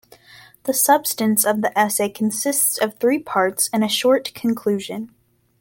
The 0.63 0.73
substance 0.73 1.45
of 1.45 1.61
the 1.61 1.77
essay 1.77 2.09
consists 2.09 2.79
of 2.79 2.95
three 2.95 3.19
parts 3.19 3.69
and 3.71 3.83
a 3.83 3.87
short 3.87 4.33
conclusion. 4.33 5.13